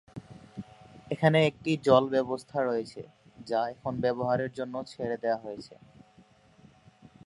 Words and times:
এখানে 1.11 1.39
একটি 1.45 1.71
জল 1.87 2.03
ব্যবস্থা 2.15 2.57
রয়েছে 2.61 3.01
যা 3.47 3.59
এখন 3.73 3.93
ব্যবহারের 4.05 4.51
জন্য 4.53 4.75
ছেড়ে 4.91 5.17
দেওয়া 5.23 5.39
হয়েছে। 5.45 5.75